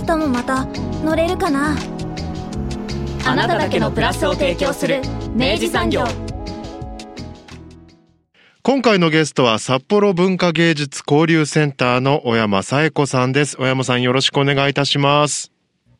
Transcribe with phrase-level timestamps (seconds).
[0.00, 0.64] 明日もまた
[1.04, 1.76] 乗れるかな？
[3.26, 5.02] あなただけのプラスを提供する
[5.34, 6.04] 明治産業
[8.62, 13.58] 今回のゲストは札幌文化芸術交流センターの小山紗恵子さんです。
[13.58, 15.52] 小山さんよろしくお願いいたします。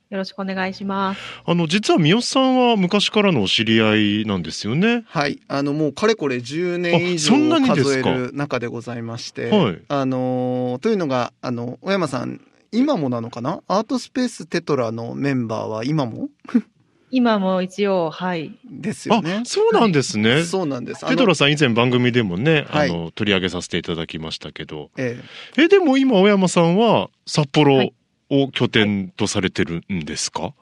[0.09, 1.21] よろしくお願いします。
[1.45, 5.05] あの、実は三好さんは昔からのお知り合いなんですよね。
[5.09, 12.41] はい、あのもうかれこれ10年以あそんな上数える中でございまして、はいあのーというのがあの小山さん
[12.73, 13.63] 今もなのかな？
[13.69, 16.29] アートスペーステトラのメンバーは今も？
[17.13, 18.57] 今も一応、はい。
[18.65, 20.45] あですよね。、そうなんですね。
[20.45, 21.05] そうなんです。
[21.05, 24.91] ペトラさん以前番組でもね、はいあの、取り上げさせていただきましたけど。
[24.97, 25.21] え
[25.59, 27.93] ええ、でも今、小山さんは札は幌い
[28.31, 30.55] を拠点とされてるんですか、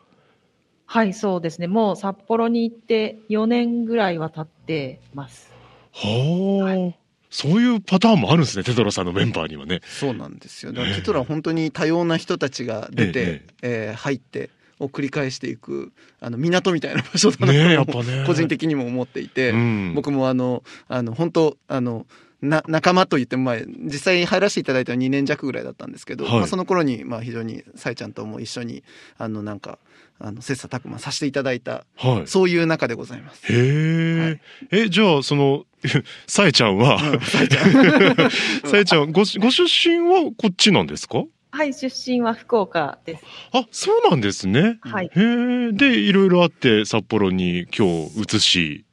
[0.87, 1.67] はい、そうですね。
[1.67, 5.53] もう札幌に行って4年ぐらいは経ってます。
[5.93, 6.98] はあ、
[7.31, 9.81] そういうパターンもあるんですね、テトラさんのメンバーにはね。
[9.84, 10.73] そうなんですよ。
[10.73, 18.25] だかええらテトラは本当に多様な人たちが出て、えええ入ってを繰り返していくあの港みたいな場所だなとぱね。
[18.27, 22.06] 個人的にも思っていて、うん、僕もあの、あの、本当あの、
[22.41, 28.84] な、仲間と言っても、まあ、実際入らせていただいたのは2年弱ぐらいだったんですけど、はいまあ、その頃に、まあ、非常に、さえちゃんとも一緒に、
[29.17, 29.78] あの、なんか、
[30.20, 32.28] あの、切磋琢磨させていただいた、はい。
[32.28, 33.53] そういう中でございます。
[33.53, 35.64] へえ、はいえ、じゃあ、その、
[36.27, 38.31] さえちゃんは、うんさえちゃん。
[38.70, 41.25] さえちゃん、ご、ご出身はこっちなんですか？
[41.50, 43.25] はい、出身は福岡です。
[43.53, 44.78] あ、そうなんですね。
[44.83, 45.06] はい。
[45.06, 48.84] へえ、で、いろいろあって札幌に今日移し、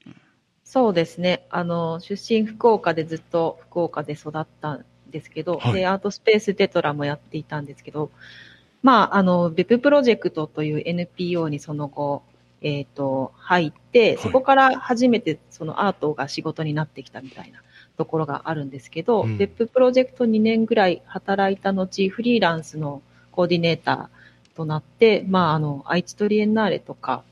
[0.75, 1.45] そうですね。
[1.51, 5.73] あの、出身福岡でずっと福岡で育ったんですけど、はい。
[5.73, 8.11] で、アートスペーステトラもやっていたんですけど、
[8.83, 12.23] まあ、あの、ベププロジェクトという NPO にその後、
[12.61, 14.17] えっ、と、入って、はい。
[14.17, 17.61] そこから初めてそのアートが仕事になってきたみたいな
[17.95, 19.37] ところがあるんですけど、うん。
[19.37, 27.23] ベププロジェクト2年ぐらい働いた後、フリーランスのコーディネーターとなって、まあ、あの、愛知トリエンナーレとか、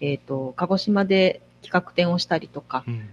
[0.00, 3.08] えっ、と、鹿児島で企画展をしたりとか、うん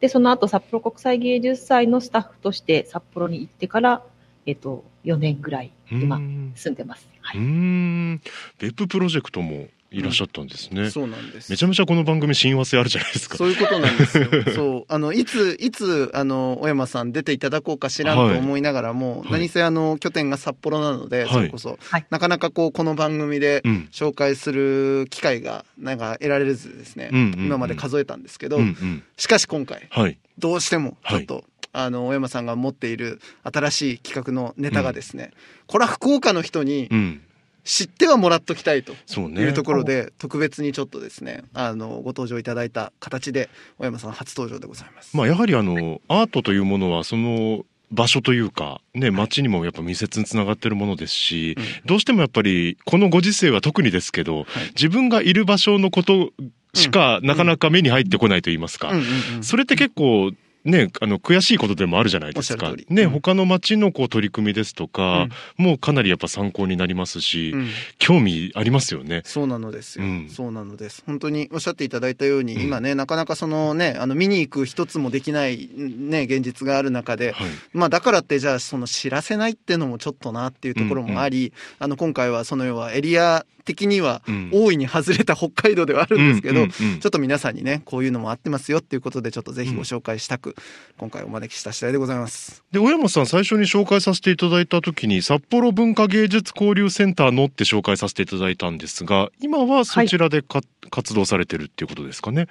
[0.00, 4.02] で、その後、札幌国際芸術祭のスタッフとして札幌に行ってから、
[4.46, 7.08] えっと、4年ぐらい今うん住んでます。
[7.20, 7.44] はうい。
[7.44, 8.20] ん。
[8.58, 10.90] 別府プロジェクトもいらっしゃったんですね。
[10.90, 11.50] そうなんです。
[11.50, 13.38] めちゃめちゃこの番組親和性あるじゃないですか。
[13.38, 14.26] そういうことなんですよ。
[14.54, 14.84] そう。
[14.88, 23.88] あの、いつ、いつ、あの、小山さん出ていただこうかしらんと思いながらも、はい何せあの、拠点が札幌なので、はいそれこそ、はいなかなかこう、この番組でうん。
[23.90, 29.02] 紹介する機会が、なんか得られずですね、うんうんうん今まで数えたんですけど、うんうん。
[29.16, 30.18] しかし今回、はい。
[30.38, 35.30] どうしても、ちはいょっと、あの、小山さんが持っている新しい企画のネタがですね、
[35.66, 37.20] これは福岡の人にうん。
[37.68, 38.94] 知ってはもらっときたいと。
[38.94, 45.14] いうところで、特別にちょっとですね、あの、ご登場いただいた形で、小山さん初登場でございます。
[45.14, 51.64] まあやはりあのアートというものはその場所というかね街にもやっぱ密接につながってるものですし、うん。
[51.84, 54.46] どうしてもやっぱりこのご時世は特にですけどはい。
[54.68, 56.30] 自分がいる場所のこと
[56.72, 59.04] しかなかなか目に入ってこないと言いますか、うんうん
[59.36, 59.44] うん。
[59.44, 60.32] それって結構
[60.68, 62.72] ね、あの、悔しいことでもあるじゃないですか。
[62.88, 63.10] ね、うん。
[63.10, 67.68] 他の町のこう取り組みですとか、もうかなりやっぱ参考になりますし、うん。
[67.98, 69.22] 興味ありますよね。
[69.24, 70.28] そうなのですよ、うん。
[70.28, 71.02] そうなのです。
[71.06, 72.62] 本当におっしゃっていただいたように、うん。
[72.62, 77.48] 今ね、なかなかそのね、あの、見に行く一つもできない、ね、現実がある中で、はい。
[77.72, 90.56] まあだからってじゃあその知らせないっていうのもちょっとなっていうところもあり、あの今回はその要はエリア的にはうん大いに外れた北海道ではあるんですけど、うんうんうんちょっと皆さんにね、こういうのもあってますよっていうことでちょっとぜひご紹介したく、
[90.96, 92.64] 今回お招きした次第でございます。
[92.72, 102.48] で、小山さん最初に紹介させていただいた時に、札幌文化芸術交流センターのって紹介させていただいたんですが、今はそちらでか、活動されてるっていうことですかね？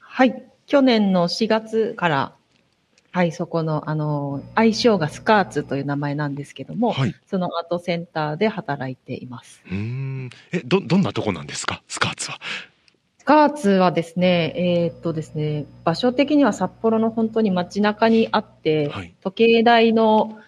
[0.00, 0.42] はい。
[0.66, 2.32] 去年の4月から、
[3.16, 7.14] はい、そこの、あの、愛称がスカーツという名前なんですけども、はい。
[7.26, 9.62] そのアートセンターで働いています。
[9.64, 10.30] うーん。
[10.52, 11.82] え、ど、どんなとこなんですか？
[11.88, 12.38] スカーツは。
[13.16, 20.45] スカーツはですね、えーっとですね、場所的には札幌の本当に街中にあって、はい時計台のい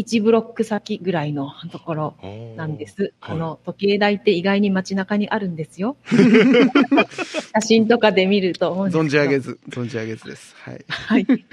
[0.00, 2.14] 1ブロック先ぐらいのところ
[2.56, 2.86] なんで。
[2.86, 3.14] す。
[3.20, 5.96] はいあの、時計台って意外に街中にあるんですよ。
[7.54, 8.74] 写真とかで見ると。
[8.88, 10.54] 存じ上げず、存じ上げずです。
[10.56, 10.84] はい。
[10.88, 11.24] はい。
[11.24, 11.44] で、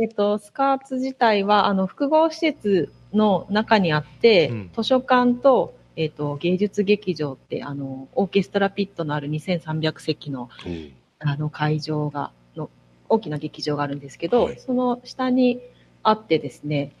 [0.00, 12.70] えっと、スカーツ自体は、あの、複合施設の中にあって、うん図書館と、えっと、芸術劇場って、あの、オーケストラピットのある2300席の、うんあの、会場が、の、
[13.08, 15.60] 大きな劇場があるんですけど、はいその下に
[16.02, 16.92] あってですね、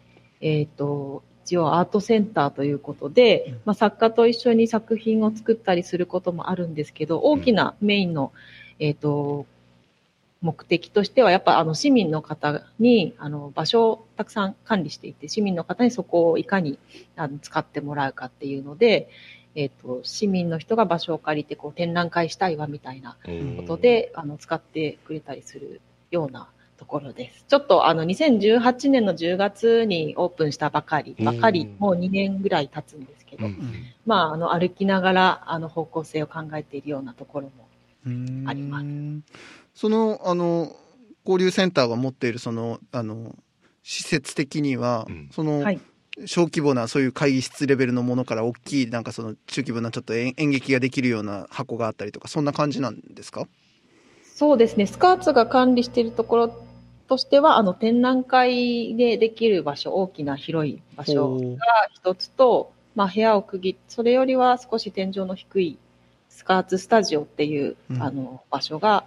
[0.42, 3.52] えっと、一応アートセンターということで、うん。
[3.64, 8.32] まあ、作家と一緒に作品を作ったりすることもあるんですけど、大きなメインの、
[8.78, 9.46] えっと、
[10.40, 16.78] 目的としては、やっぱあの市民の方にあの場所をたくさん管理していて、市民の方にそこをいかに
[17.16, 19.08] あの使ってもらうかっていうので、
[19.54, 23.16] えっ、と、市民の人が場所を借りてこう展覧会したいわみたいな
[23.56, 25.80] ことで、あの使ってくれたりする
[26.10, 26.48] ような
[26.82, 27.44] ところです。
[27.46, 33.56] ちょっとあの2018年の10月にオープンしたばかり、ばかりうんもう2年ぐらい経つんですけど、うん。
[34.04, 37.68] まああの歩きながらあの方向性を考えているようなところも
[38.04, 38.86] うんあります。
[39.74, 40.74] その、あの、
[41.24, 43.36] 交流センターが持っている、その、あの、
[43.84, 45.28] 施設的には、うん。
[45.30, 45.80] その、はい。
[46.26, 53.46] 小規模なそういう会議室レベルのものから大きいなんかその中規模なちょっと演演劇ができるような箱があったりとかそんな感じなんですか？
[54.34, 56.64] そうですね、スカーツが管理しているところ
[57.12, 61.58] としては、あの展覧会でできる場所、大きな広い場所が
[61.92, 65.78] 一つと、まあ、部屋を区切それよりは少し天井の低い
[66.30, 68.02] スカーツスタジオっていう、うん。
[68.02, 69.04] あの場所が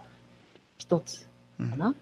[0.78, 1.28] 一つ
[1.60, 1.70] うん。
[1.72, 1.96] かな。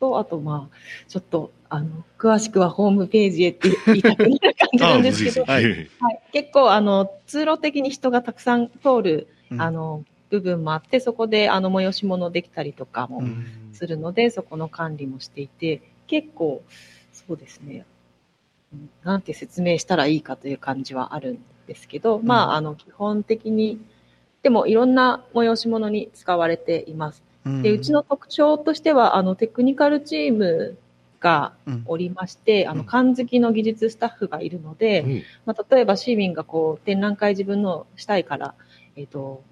[0.00, 0.76] と、あと、まあ、
[1.06, 9.60] ちょっと、あの、詳しくはホームページへって言いたくなる感じなんですけど、はいはいはい、結構、あの、通路的に人がたくさん通る、うん。
[9.60, 10.02] あの、
[10.32, 13.46] 部分もあって、そこで、あの、催し物できたりとかもうん。
[13.72, 16.62] するので、そこの管理もしていて、結構、
[17.12, 17.84] そうですね、
[18.72, 23.78] うんなんて説明したらいいかという感じはあるんですけど、まあ、あの、基本的に、
[24.42, 27.22] でもいろんな催し物に使われています。
[27.44, 27.62] うん。
[27.62, 30.78] で、うちの特徴としては、あの、テクニカルチーム
[31.20, 31.82] がうん。
[31.86, 32.86] おりまして、あの、うん。
[32.86, 35.22] 缶好きの技術スタッフがいるので、うん。
[35.44, 38.54] まあ、例えば市民がこう展覧会自分のしたいから、
[38.96, 39.42] えっ、と、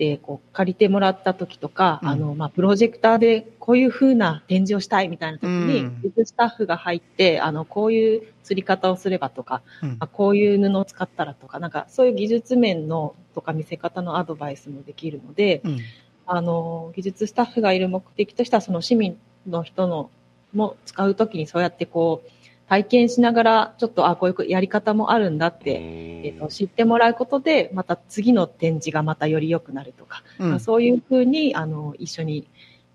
[0.00, 2.08] で、こう借りてもらった時とか、うん。
[2.08, 6.00] あの、まあ、プロジェクターでこういう風な展示をしたいみたいな時に、うん。
[6.00, 9.88] 技術スタッフが入って、あの、こういう釣り方をすればとか、うん。
[9.90, 15.78] まあ、こういう布を使ったらとか、なんかそういう技術面のとか見せ方のアドバイスもできるので、うん。
[16.24, 20.10] あの、技術スタッフがいる目的としては、その市民の人の
[20.54, 22.30] も使うときにそうやってこう、
[22.70, 30.50] 体験しながら、ちょっと、あ、こういうやり方もあるんだって、えっと、知ってもらうことで、また次の展示がまたより良くなるとか、うん。
[30.50, 32.46] まあそういうふうに、あの、一緒に、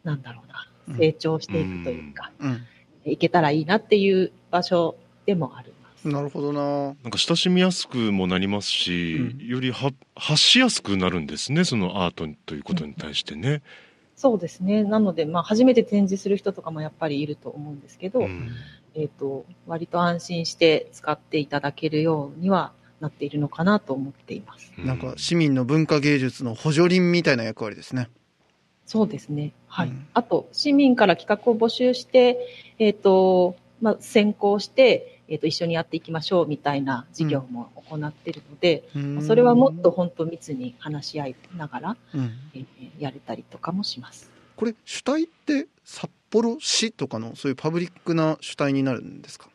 [0.06, 2.62] なんだろうなうん、成長していくというか、うん。
[3.04, 4.96] いけたらいいなっていう場所
[5.26, 6.08] でもあります。
[6.08, 6.62] なるほどな。
[7.04, 9.46] なんか親しみやすくもなりますし、うん。
[9.46, 13.62] よりは発しやすくなるんですねそのアートということに対してね。
[14.16, 14.86] そうですね。
[14.86, 18.50] なので、まあ、初めて展示する人とかもやっぱりいると思うんですけど、うん
[18.96, 24.72] えっ、と、割と安心して使っていただけるようにはなっているのかなと思っています。
[24.78, 28.10] なんか市民の文化芸術の補助輪みたいな役割ですね
[28.86, 29.52] そうですね。
[29.68, 29.90] はい。
[29.90, 32.38] うんあと、市民から企画を募集して、
[32.80, 38.88] えっ、と、まあ、先行して、えっ、と、一緒にやっていきましょうみたいな事業も行っているので、
[39.26, 42.66] それはもっと本当密に話し合いながら、うんえー
[42.98, 44.32] やれたりとかもします。
[44.56, 49.50] これ主体って札幌市とかのそういうパブリックな主体になるんですか？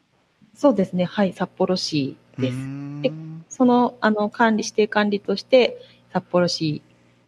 [0.55, 1.05] そうですね。
[1.05, 1.32] はい。
[1.32, 2.56] 札幌市です。
[2.56, 3.12] すで
[3.49, 5.78] その、あの、管理、指定管理として、
[6.12, 6.83] 札幌市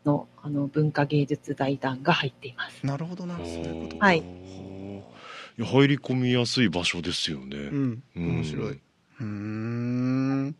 [0.04, 2.86] の、あの、文化芸術財団が入っています。
[2.86, 4.22] なるほどなそういうことはい
[5.58, 7.56] 入り込みやすい場所ですよね。
[7.56, 10.56] うんうん面白いうーん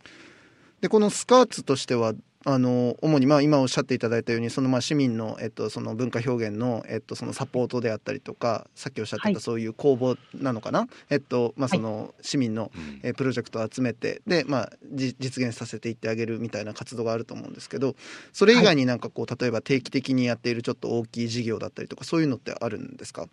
[0.81, 2.13] でこのスカーツとしては
[2.45, 9.35] あの主にまあ今おっしゃっていただいたようにそのまあ市民の,、えっと、その文化表現の,、えっと、そのサポートであったりとかさっきおっしゃってはい。
[9.35, 12.71] たそういう公募なのかな、えっとまあ、その市民の、
[13.17, 17.95] プロジェクトを集めてで、まあ、じ実現させていってあげるみたいな活動があると思うんですけど
[18.33, 23.29] それ以外になんかこう例えば定期的にやっているちょっと大きい事業だったりとかそういうのってあるんですか？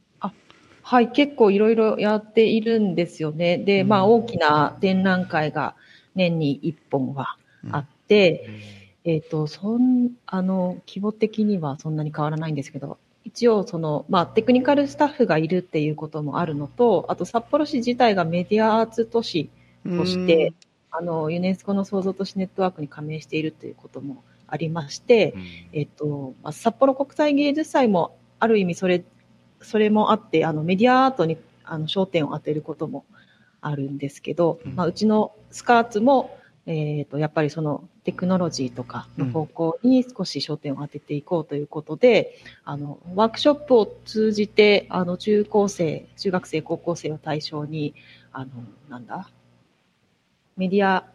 [0.82, 3.60] はい、結構いろいろやっているんですよね。
[3.60, 4.12] で、まあ、うん。
[4.14, 5.76] 大きな展覧会が
[6.16, 7.38] 年に1本は
[7.72, 8.50] あって、
[9.04, 19.50] えっ、と、そん、あの、規模的にはそんなに変わらないんですけど、一応、その、まあ、テクニカルスタッフがいるっていうこともあるのと、あと、札幌市自体がメディアアーツ都市
[19.86, 20.54] として、
[20.92, 25.34] あの、ユネスコの創造都市ネットワークに加盟しているということもありまして、
[25.72, 29.04] えっと、まあ札幌国際芸術祭もある意味それ、
[29.62, 33.06] それもあって、あのメディアアートにあの焦点を当てることも
[33.62, 34.76] あるんですけど、うん。
[34.76, 36.38] まあ、うちのスカーツも、
[36.72, 47.96] えっ、と、やっぱりそのテクノロジーとかの方向に少し焦点を当てていこうということで、あの、ワークショップを通じて、あの、中高生、中学生、高校生を対象に、
[48.32, 48.52] あの、
[48.88, 49.32] なんだ、
[50.58, 51.06] メディア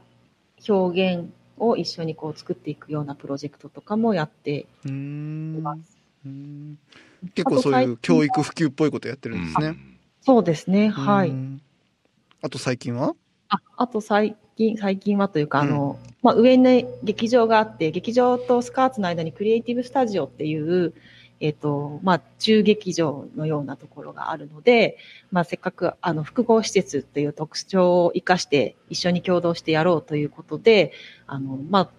[0.69, 5.99] 表現を一緒にこう作っていくようなプロジェクトとかもやってうーいんます。
[6.27, 6.79] うん。
[7.35, 9.77] 結構そういう教育普及っぽいことやってるんですね。
[10.21, 11.31] そうですね、はい。
[11.31, 11.63] うん。
[12.43, 13.15] あと最近は？
[13.51, 20.95] ああと最近、最近はというか、あの、まあ、上に劇場があって、劇場とスカーツの間にクリエイティブスタジオっていう、
[21.41, 24.97] えっ、と、まあ、中劇場のようなところがあるので、
[25.31, 30.93] まあ、せっかく、あの、複合施設っていう特徴を生かして、一緒に共同してやろうということで、
[31.27, 31.91] あの、まあ、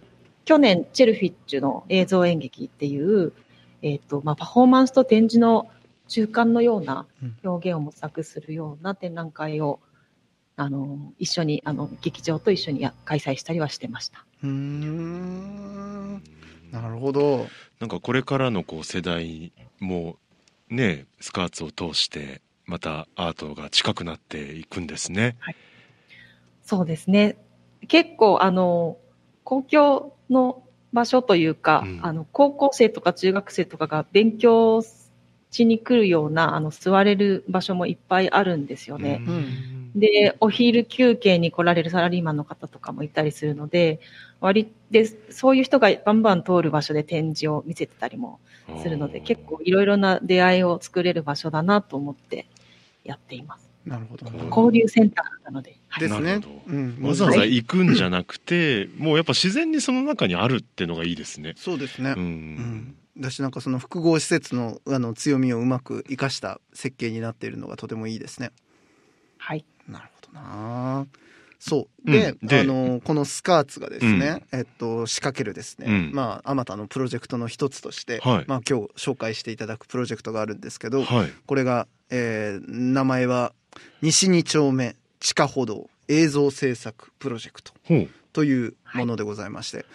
[0.45, 3.33] 去年、チェルフィッチュの映像演劇っていう、
[3.81, 5.69] えっ、と、まあ、パフォーマンスと展示の
[6.07, 7.05] 中間のような
[7.43, 9.79] 表現を模索するような展覧会を、
[10.57, 14.25] あの、一緒に、あの、劇場と一緒にや開催したりはしてました。
[14.43, 16.24] うーん
[16.71, 17.47] なるほど。
[17.79, 20.17] なんかこれからのこう世代も
[20.69, 25.35] ねスカーツを通してまたアートが近くなっていくんですね。
[26.63, 27.38] そうですね。
[27.88, 28.97] 結構、あの、
[29.43, 34.81] 公共の場所というか、うんあの、高校生とか中学生とかが勉強
[35.51, 39.21] しに来るような、あの、座れる場所もいっぱいあるんですよね。
[39.27, 43.99] うんで、お昼休憩に来られるサラリーマンの方とかもいたりするので、
[44.41, 48.39] 割で、そういう人がバンバン通る場所で展示を見せてたりも
[48.83, 52.47] するので、結構いろいろな出会いを作れる場所だなと思って
[53.05, 53.69] やっています。
[53.85, 54.25] なるほど。
[54.25, 55.77] こ交流センターなので。
[55.87, 56.73] はいですねなるほど。
[56.73, 61.53] うん、わざわざ行くんじゃなくて、もうやっぱ自然にその中にあるっていうのがいいですね。
[61.55, 62.13] そうですね。
[62.17, 62.95] ううんん。
[63.17, 68.51] だしなんかその複合施設のあの強みをうまく生かした設計になっているのがとてもいいですね。
[69.37, 69.63] はい。
[70.36, 71.08] な。
[71.58, 81.32] そうで,、うんであのこのスカーツがですね、えっと仕掛けるですね、うんまああまたのプロジェクトの一つとして、はいまあ今日紹介していただくプロジェクトがあるんですけど、はい。
[81.48, 83.54] これが、えー名前は
[84.01, 87.74] 西二丁目地下歩道映像制作プロジェクト。
[88.34, 89.86] というものでございまして、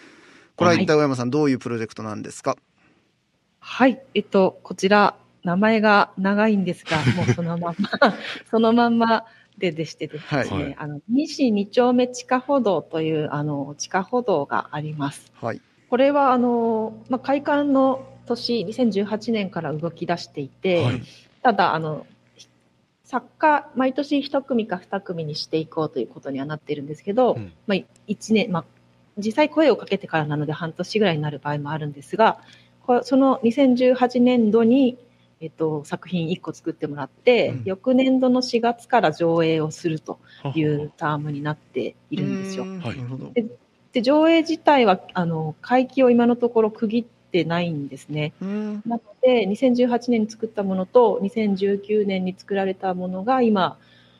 [0.57, 2.57] これは一体小山さんどういうプロジェクトなんですか？
[3.59, 4.01] はい。
[4.15, 7.99] えっと、こちら、名前が長いんですが、もうそのまんま、
[8.49, 9.25] そのまんま
[9.61, 15.31] ででしてですね、はいはいあの、西二丁目地下歩道という、あの、地下歩道があります。
[15.39, 15.61] はい。
[15.89, 21.01] これは、あの、まあ、開館の年、2018年から動き出していて、はい。
[21.43, 22.07] ただ、あの、
[23.03, 28.65] 作家、毎年一組か二組にしていこうということにはなっているんですけど、うんまあ、一年、まあ、
[29.17, 32.39] 実際声をかけてからなので半年ぐらいになる場合もあるんですが、
[32.87, 34.97] こその2018年度に、
[35.41, 40.19] えっと、作品1個作ってもらって、うん翌年度の4月から上映をすると
[40.55, 42.67] いうタームになっているんですよう。
[42.67, 43.31] ーんはいなるほど。
[43.93, 48.33] で、上映自体は、あの、会期を今のところ区切ってないんですね。
[48.41, 53.77] うーんなので、2018年に作ったものと、2019年に作られたものが今、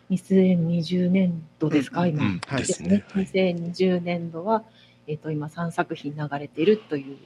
[0.10, 2.24] 2020年度ですか、うん今。
[2.24, 3.06] うんはいですね。
[3.12, 4.64] はい2020年度は、
[5.08, 7.18] えっ、と、今3作品流れているという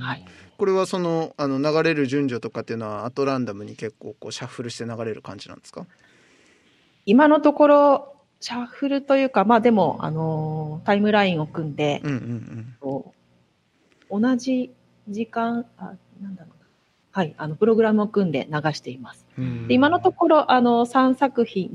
[0.00, 0.24] はい。
[0.58, 5.86] これはそのあの流れる順序とかっていうのはアトランダムに結構こうシャッフルして流れる感じなんですか？
[7.04, 13.14] 今のところ、シャッフルというか、まあでも、あのータイムラインを組んで、うんうんこ
[14.10, 14.72] う同じ
[15.08, 16.66] 時間、あ、なんだろうな。
[17.12, 19.24] はい、あの、プログラムを組んで流しています。
[19.38, 19.68] うん。
[19.68, 21.70] で今のところ、あの、3作品、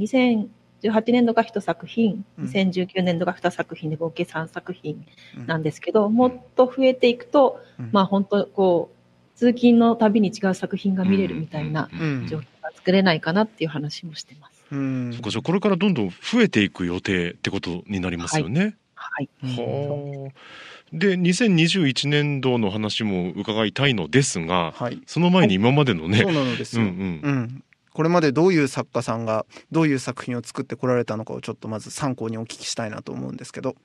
[0.84, 5.06] 2018年度が1作品、うん2019年度が2作品で合計3作品
[5.38, 14.64] うんなんですけど、もっと増えていくと、うんまあ本当、こう、通勤のたびに違う作品が見れるみたいなうん状況が作れないかなっていう話もしてます。
[14.72, 18.76] うんそっかじゃあこれからどんどん増えていく予定ってことになりますよね。
[18.96, 19.30] はい。
[19.44, 20.72] はあ。
[20.94, 25.02] で2021年度の話も伺いたいのですが、はい。
[25.06, 26.84] その前に今までのね、そうなのですよ。
[26.84, 33.76] ううんんうんこれまでどういう作家さんがどういう作品を作ってこられたのかをちょっとまず参考にお聞きしたいなと思うんですけど。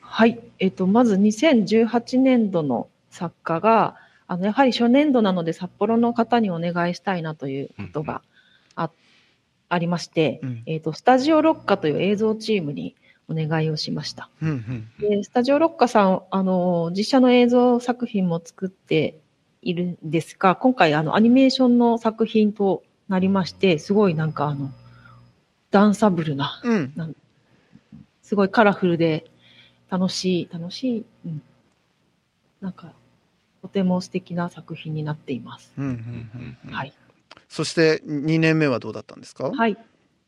[0.00, 0.40] はい。
[0.58, 3.96] えっと、まず2018年度の作家が、
[4.26, 8.22] あの、やはり初年度なので札幌の方にお願いしたいなということが
[8.76, 8.90] あ,、
[9.68, 12.94] ありまして、うんえっと、スタジオロッカという映像チームに
[13.28, 14.30] お願いをしました。
[14.40, 19.18] うんで、スタジオロッカさん、あの、実写の映像作品も作って
[19.60, 24.70] いるんですが、今回、あの、アニメーションの作品となりまして、すごいなんかあの、
[25.70, 27.16] ダンサブルな、うん。
[28.22, 29.24] すごいカラフルで
[29.90, 31.42] 楽しい、楽しい、うん。
[32.60, 32.92] なんか、
[33.62, 35.72] とても素敵な作品になっています。
[36.70, 36.92] はい。
[37.48, 39.50] そして2年目はどうだったんですか？
[39.50, 39.76] はい。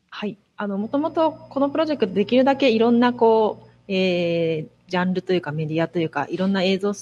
[0.09, 0.37] はい。
[0.55, 6.93] あの、もともとこのプロジェクトできるだけいろんなこう、えー、ジャンルというかメディアというか、いろんな映像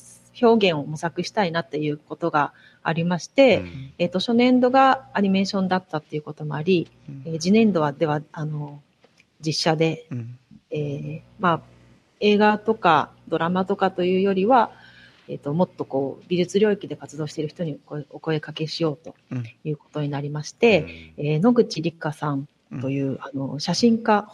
[0.42, 3.94] 表現を模索したいなっていうことがありまして、うん。
[3.98, 7.24] えっ、と、初年度がアニメーションだったっていうこともあり、うん。
[7.26, 8.82] えー次年度は、では、あの、
[9.46, 10.38] 実写で、うん。
[10.72, 11.62] えーまあ、
[12.20, 14.72] 映画とかドラマとかというよりは、
[15.28, 19.44] えっ、と、もっとこう、美術領域で活動している人にお声お声かけしようとうん。
[19.64, 22.48] いうことになりまして、えー野口立花さん
[22.82, 24.28] という、あの、写真家、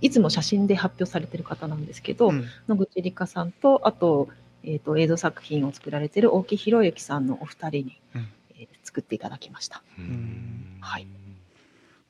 [0.00, 2.44] いつも写真で発表されている方なんですけど、うん。
[2.68, 4.28] 野口立花さんと、あと、
[4.66, 8.28] えっ、と、映像作品を作られている大木博之さんのお二人に、うん。
[8.58, 9.82] えー作っていただきました。
[9.98, 10.78] うん。
[10.80, 11.06] はい。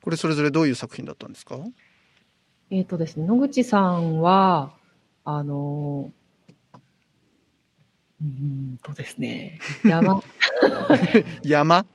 [0.01, 1.57] これそれぞれどういう作品だったんですか？
[2.69, 4.73] えっ、とですね、野口さんは、
[5.25, 6.11] あの
[8.21, 10.21] うーんとですね、山、
[11.43, 11.85] 山？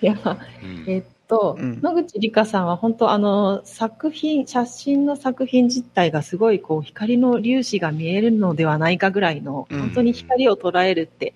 [0.00, 0.84] 山、うん。
[0.88, 1.80] えっと、うん。
[1.80, 9.80] 野口里香さんは本当あの作品、写真の作品自体がすごいこう光の粒子が見えるのではないかぐらいの、うん。
[9.80, 11.34] 本当に光を捉えるって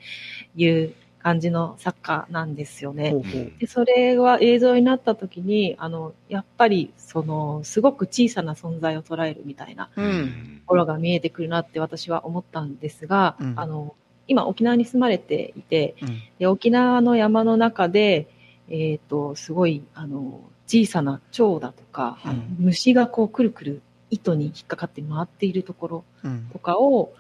[0.56, 3.10] いう感じの作家なんですよね。
[3.12, 3.52] ほうほう。
[3.60, 10.60] で、それは映像になった時に、あの、やっぱりその、すごく小さな存在を捉えるみたいなうん。
[10.62, 13.54] ところが見えてくるなって私は思ったんですが、うん。
[13.56, 13.94] あの、
[14.26, 16.22] 今沖縄に住まれていて、うん。
[16.40, 18.28] で沖縄の山の中で、
[18.68, 22.56] えっ、と、すごい、あの、小さな蝶だとか、うん。
[22.58, 26.48] 虫がこうくるくる糸に引っかかって回っているところうん。
[26.52, 27.12] とかを、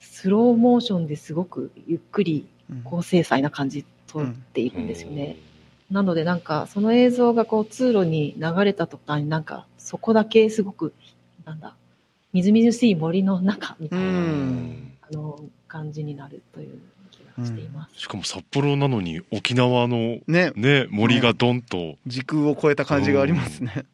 [0.00, 2.82] スローモーションですごくゆっくりうん。
[2.82, 5.36] 高精細な感じ撮っているんですよね。
[5.90, 10.92] なのでなんか、その映像がこう通路に流れた途端になんか、そこだけすごく、
[11.44, 11.76] なんだ、
[12.32, 14.92] みずみずしい森の中みたういな、ん。
[15.02, 16.80] あの、感じになるという
[17.44, 18.00] しています。
[18.00, 23.86] しかも札幌なのに沖縄のねね森がドンと、時空を超えた感じがありますね。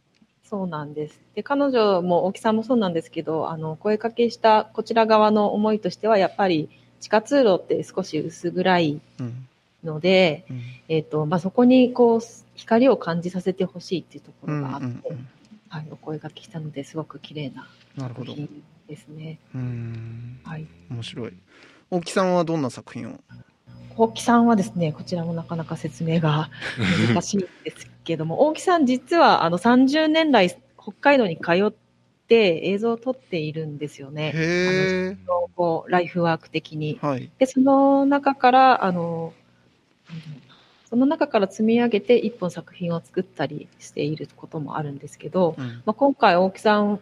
[0.44, 1.18] そうなんです。
[1.34, 6.68] で、彼女も大木さんもそうなんですけど、あの、声かけしたこちら側の思いとしては、やっぱり
[7.00, 9.49] 地下通路って少し薄暗いうん
[9.82, 12.20] ので、うんえっ、と、まあ、そこにこう、
[12.54, 15.28] 光を感じさせてほしいっていうとこうんろがあって、うん
[15.68, 18.32] はい、お声掛けしたので、すごく綺麗ななるほど。
[18.32, 19.38] 作品ですね。
[19.54, 20.66] うんはい。
[20.90, 21.32] 面白い。
[21.92, 23.20] 大木さんはどんな作品を？
[23.98, 26.48] 大木さんはですね、こちらもなかなか説明が
[27.07, 31.70] 難しいんですけども、大木さん実はあの30年来北海道に通っ
[32.26, 34.33] て映像を撮っているんですよね。
[34.35, 35.16] へ
[35.55, 36.98] こうライフワーク的に。
[37.02, 37.31] はい。
[37.38, 39.35] で、その中から、あの、
[40.88, 47.00] その中から積み上げて一本作品を作ったりしていることもあるんですけど、うんまあ、今回大木さん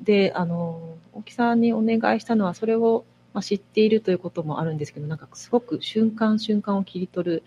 [0.00, 7.42] で、あの、大木さんにお願いしたのは、それを、まあ、知っているということもあるんですけど、なんかすごく瞬間瞬間を切り取る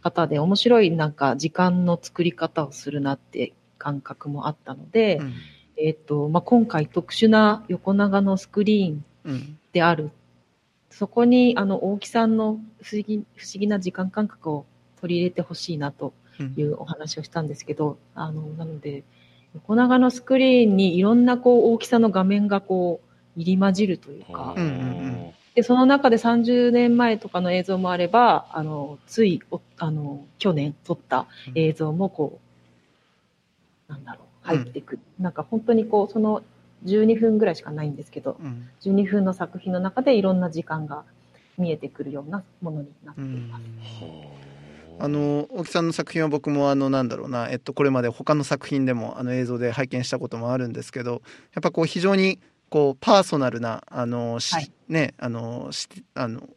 [0.00, 5.34] 方で、面白いなんか時間の作り方をするなって感覚もあったので、うん。
[5.76, 9.58] えっ、と、まあ、今回特殊な横長のスクリーンうん。
[9.72, 10.10] である。
[10.90, 14.64] そこに、あの、大木さんの不思議、不思議な時間感覚を
[15.00, 16.54] 取り入れてほしいなとうん。
[16.56, 19.04] いうお話をしたんですけど、あの、なので、
[19.54, 23.07] 横長のスクリーンにいろんなこう大きさの画面がこう
[23.38, 25.32] 入り混じるというか、うんうんうん。
[25.54, 32.40] で、その中で30年前とかの映像もあれば、あの、つい、おあの、去年撮った映像もこ
[33.88, 34.96] う、なんだろう、入ってく。
[34.96, 34.98] る。
[35.20, 36.42] なんか本当にこう、その
[36.84, 38.68] 12分ぐらいしかないんですけど、うん。
[38.82, 41.04] 12分の作品の中でいろんな時間が
[41.56, 43.62] 見えてくるようなものになっています。
[45.00, 51.22] あの大木さんの作品は僕もあのなんだろうな、えっと、これまで他の作品でもあの映像で拝見したこともあるんですけど
[51.54, 56.48] やっぱこう非常にこうパーソナルなあの、しはいねあのしあの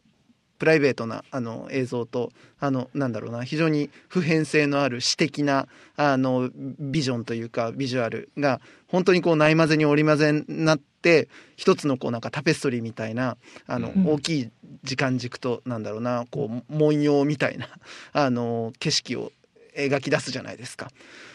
[0.62, 14.50] プライベートなあの映像とあのなんだろうな非常に普遍性のある詩的なあのビジョンというかビジュアルが本当にこうないまぜに織り交ぜになって一つのこうなんかタペストリーみたいなあの、うん大きい
[14.84, 17.68] 時間軸となんだろうなこう文様みたいな
[18.12, 19.32] あの景色を
[19.76, 20.90] 描き出すじゃないですか。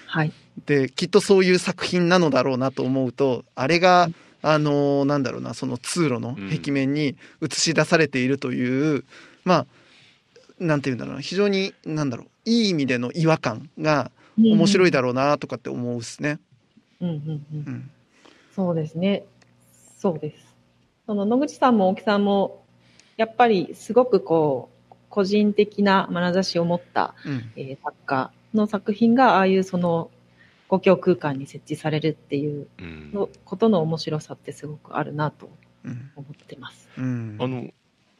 [0.07, 0.31] はい。
[0.65, 4.09] できっとそういう作品なのだろうなと思うとあれが
[4.41, 9.03] あのなんだろうなその通路の壁面に映し出されているという、
[9.43, 9.65] まあ
[10.59, 16.39] なんていうんだろうな非常になんだろういい意味での違和感が面白いだろうなとかって思うっすね。
[17.01, 17.91] うんうんうんうん
[18.57, 19.23] そうですね。
[19.99, 20.55] そうです。
[21.05, 22.63] その野口さんも大木さんも、
[23.15, 30.09] やっぱりすごくこう、個人的な眼差しを持った、うんえー作家の作品が、ああいうその、
[30.67, 35.49] 公共空間に設置されるっていううんのことの面白さってすごくあるなと
[35.83, 36.89] うん思ってます。
[36.97, 37.69] うんあの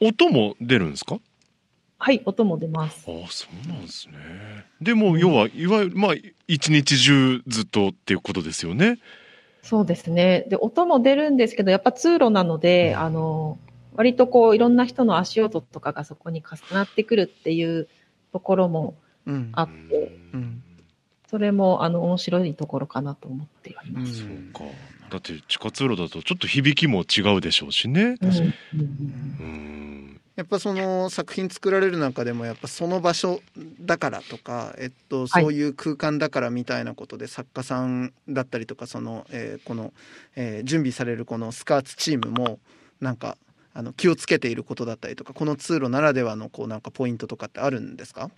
[0.00, 1.14] 音も出るんですか？
[1.14, 1.20] は
[2.00, 3.04] はい、音も出ます。
[3.08, 4.14] ああ、そうなんですね。
[4.80, 6.14] でも、要は、いわゆる、まあ、
[6.46, 9.00] 一日中ずっとっていうことですよね。
[9.62, 10.46] そうですね。
[10.48, 13.58] で、音も出るんですけど、やっぱ通路なので、あの、
[13.96, 17.88] 割とこう、いろんな人の足音とかがそこに重なってくるっていう
[18.32, 18.94] ところも
[19.26, 20.62] うんあって、うん
[21.28, 24.18] それも、あの、面白いところかなと思っております。
[24.20, 24.74] そうか。
[25.10, 28.16] だって地下通路だとちょっと響きも違うでしょうしね。
[28.20, 28.54] うんうん
[29.40, 30.20] うん。
[30.36, 33.40] やっぱその作品作られる中でもやっぱその場所
[33.80, 39.92] だからとか、えっと、はいそういう空間だからみたいなことで作家さんだったりとかその、えーこの、
[40.36, 42.60] えー準備されるこのスカーツチームも
[43.00, 43.36] なんか
[43.74, 48.30] あの気をつけていることだったりとかこの通路ならではのこうなんかポイントとかってあるんですか？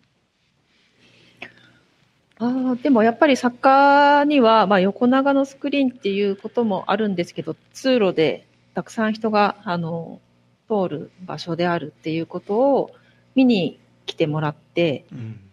[2.40, 10.20] ああ、でもやっぱり作家には、まあ、横長のスクリーンっていうこともあるんですけど、通路でたくさん人が、あの、
[10.66, 12.92] 通る場所であるっていうことを
[13.34, 15.04] 見に来てもらって、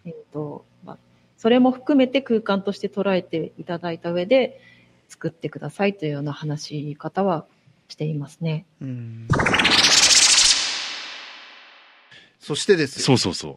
[0.06, 0.98] えっ、と、まあ、
[1.36, 4.58] それも含めて空間として捉えていただいた上で
[5.08, 7.44] 作ってくださいというような話し方は
[7.88, 8.64] していますね。
[8.80, 9.28] うん
[12.40, 13.56] そしてですよそうそうそう。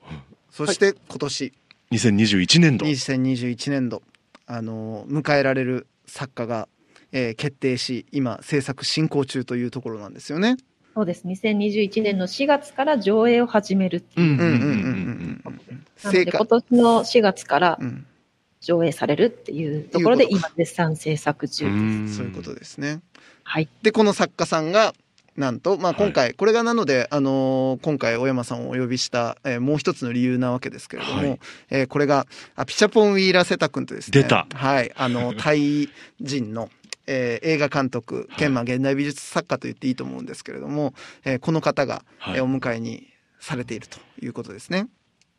[0.50, 1.54] そして今年
[1.92, 2.86] 2021年度。
[2.86, 4.02] 2021年度
[4.48, 6.68] あの迎えられる作家が、
[7.12, 10.58] えー決定し今制作進行中というところなんですよね。
[10.94, 11.26] そうです。
[11.26, 14.32] 2021年の4月から上映を始めるっていう。
[14.32, 15.86] うんうんうんうんうんうんうん。
[16.04, 18.06] なので今年の4月からうん、
[18.62, 21.76] 上映されるっていうところで今絶賛制作中です。
[21.76, 23.02] んそういうことですね。
[23.44, 23.68] はい。
[23.82, 24.94] でこの作家さんが
[25.38, 31.40] なんと、まあ、今回、これがなので、あのー今回小山さんをお呼びした、えーもう一つの理由なわけですけれども、はい。
[31.70, 34.22] えーこれがあピチャポン・ウィーラセタ君とですね。
[34.24, 34.46] 出た。
[34.54, 34.92] はい。
[34.96, 35.90] あのタイ
[36.20, 36.70] 人の、
[37.08, 42.38] えー映画監督兼まあ現代美術作家と言っていいと思うんですけれども、えーこの方が、はい。
[42.38, 43.08] えーお迎えに
[43.40, 44.88] されているということですね。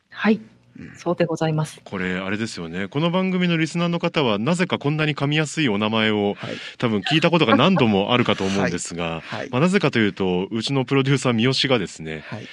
[0.09, 0.41] はい
[0.79, 0.95] うん。
[0.95, 1.81] そうでございます。
[1.83, 2.87] これあれですよね。
[2.87, 6.55] この番組のリスナーの方はなぜかこんなに噛みやすいお名前をはい。
[6.77, 9.49] 多分聞いたことが何度もあるかと思うんですが、 はい。
[9.49, 12.47] まあ、なぜかというとうちのプロデューサー三好がですねはい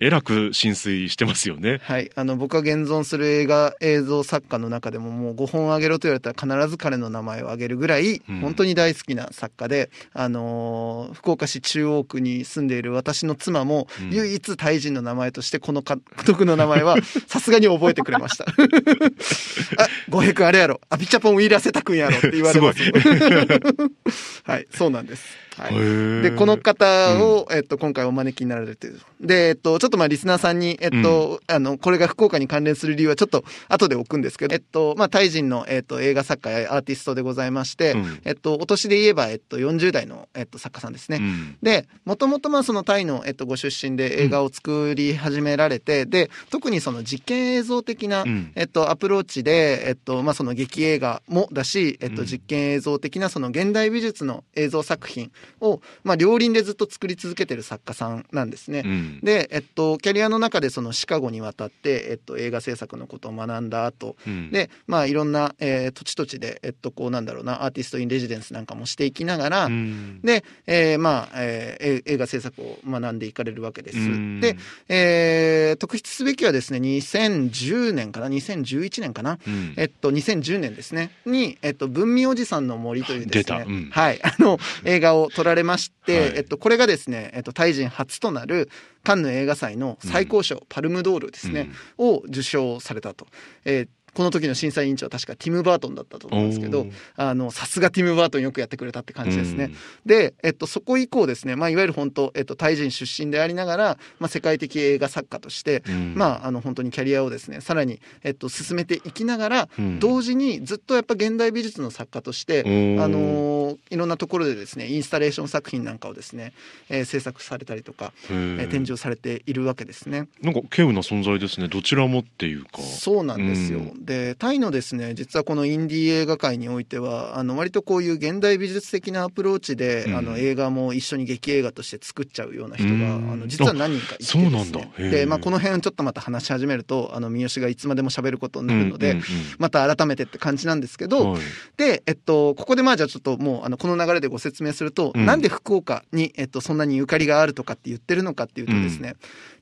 [0.00, 1.80] えらく浸水してますよね。
[1.82, 16.96] はい、あの僕が現存する映画映像作家の中でももう5本あげろと言われたら必ず彼の名前を挙げるぐらいうん本当に大好きな作家で、あのー福岡市中央区に住んでいる私の妻もうん唯一タイ人の名前としてこの監督の名前は
[17.28, 18.46] さすがに覚えてくれました。
[19.76, 22.80] あ、ごへくあれやろ、アピチャポンウィーラセタ君やろって言われます。
[24.44, 25.49] はい、そうなんです。
[25.56, 25.74] はい。
[25.74, 28.76] ででこの方を、えっと、今回お招きになられる。
[28.76, 29.00] という。
[29.20, 38.20] で、えっと、ちょっとまあリスナーさんに、えっと、あの、これが福岡に関連する理由はちょっと後で置くんですけど、えっと、まあタイ人の、えっと、映画作家やアーティストでございまして、うん。
[38.24, 41.18] えっと、お年で言えば、えっと、40代の、えっと、作家さんですね。
[41.18, 41.56] うん。
[41.62, 48.52] で、もともとまあそのタイの、えっと、ご出身で映画を作り始められて、で、特にその実験映像的な、うん。
[48.54, 52.28] えっと、アプローチで、えっと、まあ、その劇映画もだし、えっと、うん。
[52.28, 58.82] 実験映像的なその現代美術の映像作品を、まあ、両輪でずっと作り続けてる作家さんなんですね。
[58.84, 59.20] うん。
[59.22, 64.50] で、えっと、キャリアの中でそのシカゴに渡って、えっと、映画制作のことを学んだ後、うん。
[64.50, 70.20] で、まあ、いろんな、えー土地土地で、えっと、こうなんだろうな、アーティストインレジデンスなんかもしていきながら、うん。
[70.22, 73.98] で、えーまあ、えーえ映画制作を学んでいかれるわけです。
[73.98, 74.40] うん。
[74.40, 74.56] で、
[74.88, 79.74] えー特筆すべきはですね、2010年かな、2011年かな、うん。
[79.76, 86.32] えっと、2010年ですね、に、えっと、文味おじさんの森というですね、はい、あの、 映画を撮られまして、はい。
[86.36, 88.70] えっと、これがですね、えっと、タイ人初となる
[89.02, 93.26] カンヌ映画祭の最高賞、パルムドールですね、を受賞されたと。
[93.64, 99.64] えーこの時の審査委員長は確かティム・バートンだったと思うんですけどあの、さすがティム・バートンよくやってくれたって感じですね。
[99.64, 99.74] うん。
[100.06, 106.14] で、えっと、そこ以降ですね、まあ、いわゆる本当、えっと、タイ人出身でありながら、まあ、世界的映画作家として、うん。
[106.16, 109.98] まあ、あの、本当にキャリアをですね、さらに、えっと、進めていきながら、うん。
[110.00, 112.60] 同時にずっとやっぱ現代美術の作家として、
[113.00, 116.52] あのーいろんなところでですね、インスタレーション作品なんかをですね、
[116.88, 120.28] えー制作されたりとか、えー展示をされているわけですね。
[120.42, 121.68] なんか稀有な存在ですね。
[121.68, 122.82] どちらもっていうか。
[122.82, 123.80] そうなんですよ。
[124.00, 130.16] うで、タイのですね、実はこのインディー映画界においては、あの、割とこういう現代美術的なアプローチで、うん。
[130.16, 133.32] あの、映画も一緒に劇映画として作っちゃうような人が、うん。
[133.32, 134.50] あの、実は何人かいてそうね。
[134.50, 134.80] なんだ。
[134.98, 139.24] で、まあ、この辺ちょっとまた話し始めると、あの、三好がいつまでも喋ることになるので、うんうん
[139.58, 141.42] また改めてって感じなんですけど、うんはい。
[141.76, 145.26] で、えっと、ここでまあじゃあちょっともう、あの、この流れでご説明すると、うん。
[145.26, 149.14] なんで福岡に、えっと、そんなにゆかりがあるとかって言ってるのかっていうとですね、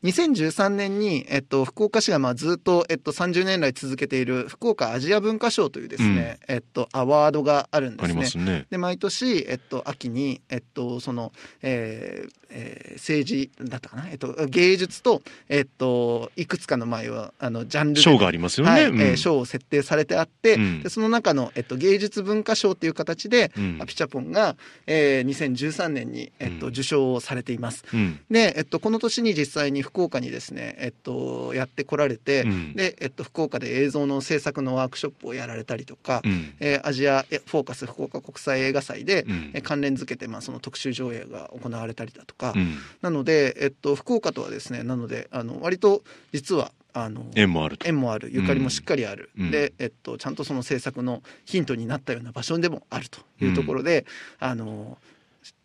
[0.05, 8.45] 2013年に、えっと、福岡市がまあずっと、えっと、30年来続けている福岡アジア文化賞というですね、えっと、アワードがあるんですね。
[8.45, 8.67] ね。
[8.71, 18.73] で毎年、えっと、秋に、えっと、その、えーえー政治だったかな、えっと、芸術と、えっと、いくつかの前はあのジャンルで賞がありますよね。
[18.73, 18.85] はい。
[18.87, 19.01] うん。
[19.01, 20.83] えー賞を設定されてあって、うん。
[20.83, 23.79] でその中の、えっと、芸術文化賞という形で、うん。
[23.81, 24.57] アピチャポンが、
[24.87, 26.73] えー2013年に、えっと、うん。
[26.73, 27.85] 受賞をされています。
[27.93, 28.21] うん。
[28.31, 32.73] で、えっと、この年に実際に福岡にですね、えっと、やってこられて、うん。
[32.75, 36.55] で、えっと、福岡で映像の制作のワークショップをやられたりとか、うん。
[36.61, 39.51] えーアジアえフォーカス福岡国際映画祭で、うん。
[39.55, 42.77] えー関連づけて、まあ、その特集上映が行われたりだとか、うん。
[43.03, 47.87] なので、えっと、福岡とはですねなのであの割と実はあの縁もあると。
[47.87, 49.51] 縁もあるゆかりもしっかりある、うん。
[49.51, 54.07] で、えっと、ちゃんとその制作のヒントになったような場所でもあるというところで、
[54.41, 54.99] あの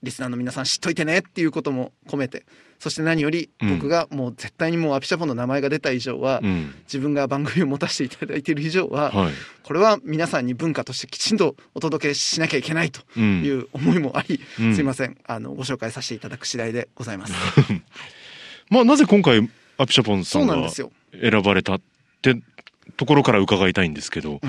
[0.02, 2.46] リスナーの皆さん知っといてねっていうことも込めて
[2.84, 3.78] そして何よりうん。
[3.78, 6.76] 僕がもう絶対にもうアピシャポンの名前が出た以上は、うん。
[6.84, 9.34] 自分が番組を持たせていただいている以上は、はい。
[9.64, 13.42] これは皆さんに文化としてきちんとお届けしなきゃいけないとうん。
[13.42, 14.76] いう思いもあり、うん。
[14.76, 15.18] すいません。
[15.26, 17.34] あのご紹介させていただく次第でございます。
[18.70, 20.70] まあなぜ今回アピシャポンさんが。
[20.70, 21.82] 選ばれたっ
[22.22, 22.42] て
[22.98, 24.42] ところから伺いたいんですけど。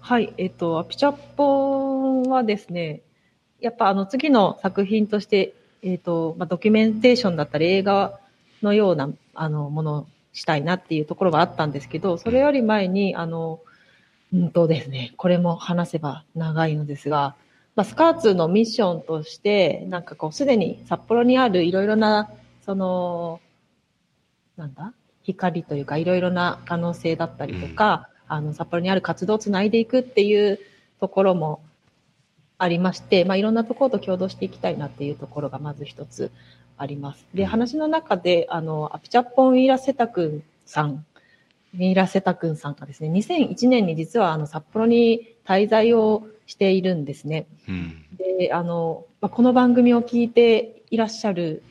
[0.00, 3.00] はい、えっと、アピチャポンはですね、
[3.64, 8.20] やっぱあの次の作品として、えっと、まあ、ドキュメンテーションだったり映画
[8.62, 13.60] のようなあのものをしたいなっていうところはあったんですけど、それより前に、あの、
[14.34, 17.36] うんとですね、これも話せば長いのですが、
[17.74, 22.30] まあ、スカーツのミッションとして、なんかこう、すでに札幌にあるいろいろな、
[22.66, 23.40] その、
[24.58, 30.58] なんだ光というか、いろいろな可能性だったりとか、あの、札幌にある活動をつないでいくっていう
[31.00, 31.62] ところも
[32.58, 36.30] ありまして、まあ、いろんなところと共同していきたいなっていうところがまず一つ
[36.76, 37.26] あります。
[37.34, 41.04] で、話の中で、あの、アピチャポン・イラセタ君さん、
[41.76, 47.46] イラセタ君さんがですね、2001年に実はあの、札幌に滞在をしているんですね。
[47.68, 48.04] うん
[48.38, 51.62] で、あの、まあ、この番組を聞いていらっしゃる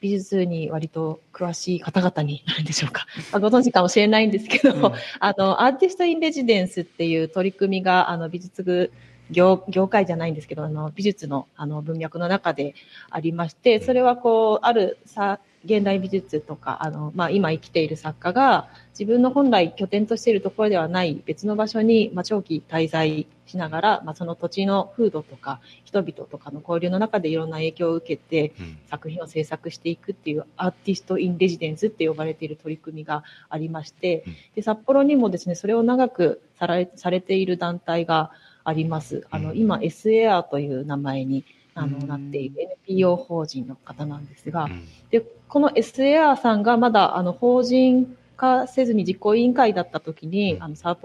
[0.00, 3.06] 美術に割と詳しい方々になるんでしょうか。
[3.32, 8.92] まあ、ご存知かもしれないんですけど、うんあの、アーティスト・イン・レジデンスっていう取り組みが、あの、美術具
[9.30, 12.74] 業、業界じゃないんですけど、あの、美術の、あの、文脈の中で
[13.10, 28.78] ありまして、それはこう、あるさ、現代美術とか、あの、まあ、今生きている作家が、自分の本来拠点としているところではない別の場所に、まあ、長期滞在しながら、まあ、その土地の風土とか、人々とかの交流の中でいろんな影響を受けて、うん。
[28.90, 38.32] 作品を制作していくっていうアーティスト・イン・レジデンスって呼ばれている取り組みがありましてうん、で札幌にもですねそれを長くされされている団体が
[38.64, 39.26] あります。
[39.30, 41.44] あのうん今 SAR という名前に
[41.74, 50.98] あのうんなっている NPO 法人の方なんですが、うんでこの SAR さんがまだあの法人化せずに実行委員会だった時に、うんあの札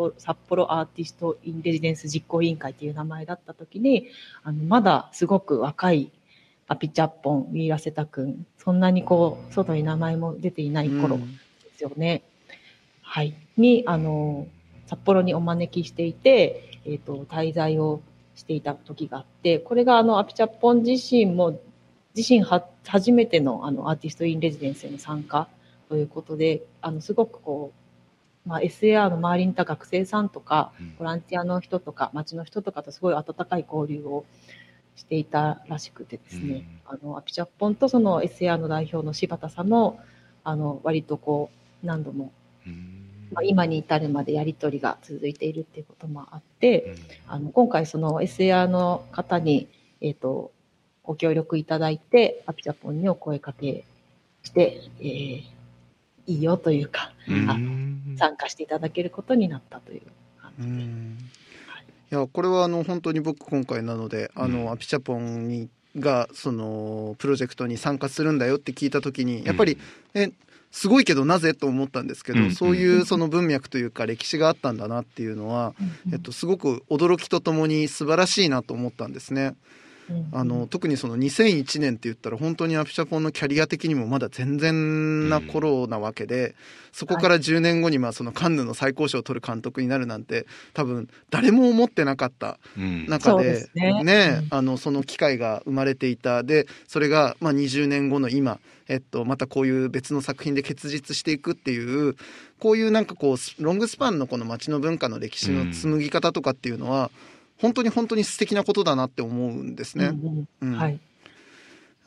[0.48, 4.08] 幌アーティスト・イン・レジデンス実行委員会という名前だった時に
[4.44, 6.12] あのまだすごく若い
[6.68, 11.40] アピチャッポン、ウィーラセタ君、そんなにこう、外に名前も出ていない頃うんで
[11.78, 12.24] すよね。
[13.02, 13.36] はい。
[13.56, 14.48] に、あの、
[14.88, 18.02] 札幌にお招きしていて、えっ、と、滞在を
[18.36, 21.60] していた時があって、これがあの、アピチャッポン自身も、
[22.16, 25.48] 自身は、初めてのあの、アーティストインレジデンスへの参加
[25.90, 27.74] ということで、あの、すごくこ
[28.46, 30.96] う、まあ、SAR の周りにいた学生さんとか、うん。
[30.98, 34.26] ボランティアの人とか、町の人とかとすごい温かい交流を
[34.96, 40.00] していたらしくてですね、あの、アピチャッポンとその SAR の代表の柴田さんの、
[40.44, 41.50] あの、割とこ
[41.84, 42.32] う、何度も、
[42.68, 43.05] うん
[43.36, 46.96] まあ、今に至るまでやりとりが続いているっていうこともあって、
[47.28, 49.68] あの、今回その SAR の方に、
[50.00, 50.52] えっ、と、
[51.04, 53.84] ご協力いただいて、アピチャポンにお声かけ
[54.44, 55.44] して、えー、
[56.28, 57.50] いいよというか、うん。
[58.16, 60.02] あ参加していただけることになったという
[60.42, 60.86] 感うじでい。
[62.12, 64.54] やこれはあの本当に僕今回なので、あうん。
[64.66, 65.68] のアピチャポンに
[66.00, 69.78] がそのプロジェクトに参加するんだよって聞いた時にやっぱり、
[70.14, 70.32] え
[70.76, 75.74] すごいけどなぜと思ったんですけど、うんそういうその文脈というか歴史があったんだなっていうのは、
[76.12, 79.56] えっと、すごく驚きとともに素晴らしいなと思ったんですね。
[80.10, 80.30] うん。
[80.32, 86.56] あの特にその2001年って言ったら本当にアピチャポンのキャリア的にもまだ全然な頃なわけで、
[86.92, 94.46] そこから10年後にまあそのカンヌの最高賞を取る監督になるなんて多分誰も思ってなかった中でね。
[94.50, 96.44] あのその機会が生まれていた。
[96.44, 102.16] でそれがまあ20年後の今、えっと、またこういう別の作品で結実していくっていう
[102.60, 107.12] こういうなんかこうロングスパンのこの街の文化の歴史の紡ぎ方とかっていうのは、
[107.58, 110.12] 本当に本当に素敵なことだなって思うんですね。
[110.62, 111.00] うん。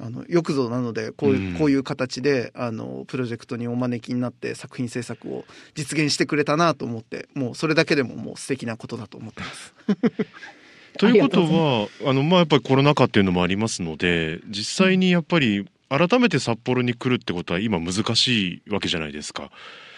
[0.01, 9.75] あのよくぞなのでこういう,、うんこういう形であのプロジェクトにお招きになって作品制作を実現してくれたなと思ってもうそれだけでももう素敵なことだと思ってます。
[10.99, 19.51] ということはあのまあやっぱりコロナ禍っていうのもありますので実際にやっぱり改めて札幌に来るってことは今難しいわけじゃないですか。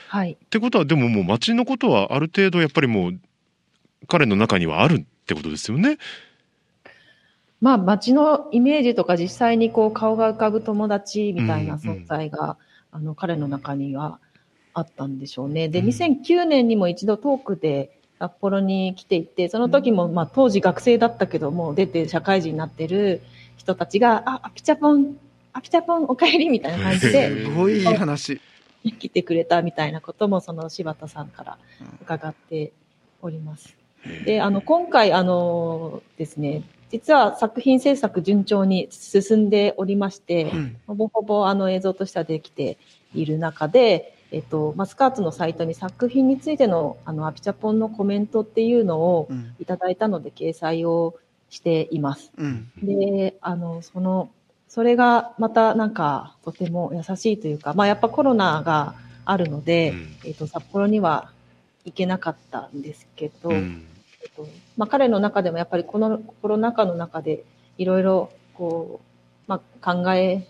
[0.08, 0.32] はい。
[0.32, 3.20] ってことはでももう街のことはある程度やっぱりもう
[4.08, 5.98] 彼の中にはあるってことですよね。
[7.60, 12.56] まあ、街のイメージとか実際にこう顔が浮かぶ友達みたいなうんうん存在が、
[12.90, 14.18] あの彼の中には
[14.74, 15.68] あったんでしょうね。
[15.68, 23.20] で、うん2009年にも一度トークで札幌に来ていて、その時も、まあ当時学生だったけどもう出て社会人になってる
[23.56, 25.16] 人たちが、あ、アピチャポン、
[25.52, 28.40] アピチャポンお帰りみたいな感じへでーすごいいい話。
[28.98, 31.58] 来てくれたみたいなこともその柴田さんから
[32.00, 32.72] 伺って
[33.20, 33.79] おります。
[34.24, 40.76] で、あの、今回、あのですね、実は作品制作順調に進んでおりまして、うん。
[40.86, 42.78] ほぼほぼあの映像としてはできて
[43.14, 49.54] いる中で、えっと、マスカーツのサイトに作品についてのあのアピチャポンのコメントっていうのをうん。
[49.60, 51.14] いただいたので掲載を
[51.48, 52.32] しています。
[52.36, 52.70] うん。
[52.82, 54.30] で、あの、その、
[54.68, 60.16] それがまたなんかとても優しいというか、まあやっぱコロナがあるので、うん。
[60.24, 61.30] えっと、札幌には
[61.84, 63.86] 行けなかったんですけど、うん
[64.22, 67.44] えっとまあ、彼の中でもやっぱりこのコロナ禍の中で
[67.78, 70.46] いろいろこう、まあ、考え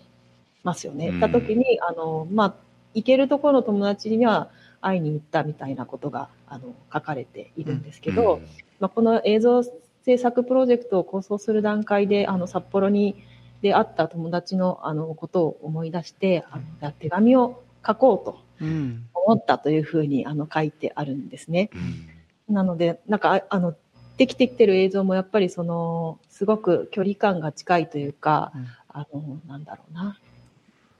[0.63, 1.09] ますよね。
[1.09, 1.19] うん。
[1.19, 2.53] た時に、あの、まあ、
[2.93, 4.49] 行けるところの友達には
[4.81, 8.41] 会いに行ったみたいなことが、あの、書かれているんですけど、
[8.79, 13.23] まあ、この映像制作プロジェクトを構想する段階で、あの、札幌に
[13.61, 19.07] で会った友達の、あの、ことを思い出して、あの、手紙を書こうとうん。
[19.13, 21.69] 思ったというふうに、あの、書いてあるんですね。
[21.73, 22.20] うん
[22.51, 23.75] なので、なんか、ああの、
[24.17, 28.67] できてきてる映像もやっぱりその、すごく距離感が近いというか、うん。
[28.93, 30.19] あの、なんだろうな、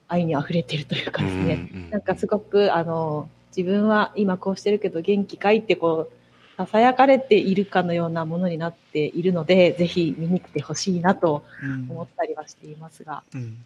[0.08, 6.10] 愛に溢れてるというかですね、うんなんかすごく、あの、自分は今こうしてるけど元気かいってこ
[6.58, 11.90] う、囁かれているかのようなものになっているので、ぜひ見に来てほしいなとうん。
[11.90, 13.22] 思ったりはしていますが。
[13.34, 13.58] うん